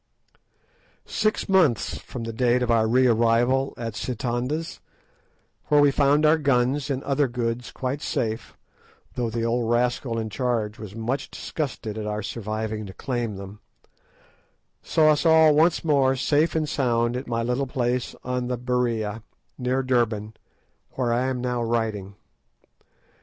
Six 1.05 1.47
months 1.47 1.99
from 1.99 2.23
the 2.23 2.33
date 2.33 2.63
of 2.63 2.71
our 2.71 2.87
re 2.87 3.05
arrival 3.05 3.75
at 3.77 3.93
Sitanda's, 3.93 4.79
where 5.65 5.79
we 5.79 5.91
found 5.91 6.25
our 6.25 6.39
guns 6.39 6.89
and 6.89 7.03
other 7.03 7.27
goods 7.27 7.69
quite 7.71 8.01
safe, 8.01 8.57
though 9.13 9.29
the 9.29 9.43
old 9.43 9.69
rascal 9.69 10.17
in 10.17 10.31
charge 10.31 10.79
was 10.79 10.95
much 10.95 11.29
disgusted 11.29 11.99
at 11.99 12.07
our 12.07 12.23
surviving 12.23 12.87
to 12.87 12.93
claim 12.93 13.35
them, 13.35 13.59
saw 14.81 15.11
us 15.11 15.23
all 15.23 15.53
once 15.53 15.85
more 15.85 16.15
safe 16.15 16.55
and 16.55 16.67
sound 16.67 17.15
at 17.15 17.27
my 17.27 17.43
little 17.43 17.67
place 17.67 18.15
on 18.23 18.47
the 18.47 18.57
Berea, 18.57 19.21
near 19.59 19.83
Durban, 19.83 20.33
where 20.93 21.13
I 21.13 21.27
am 21.27 21.41
now 21.41 21.61
writing. 21.61 22.15